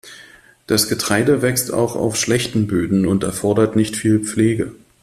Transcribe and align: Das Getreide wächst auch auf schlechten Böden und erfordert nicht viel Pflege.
Das 0.65 0.87
Getreide 0.87 1.43
wächst 1.43 1.71
auch 1.71 1.95
auf 1.95 2.15
schlechten 2.15 2.65
Böden 2.65 3.05
und 3.05 3.21
erfordert 3.23 3.75
nicht 3.75 3.95
viel 3.95 4.17
Pflege. 4.17 4.71